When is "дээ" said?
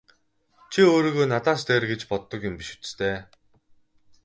2.99-3.17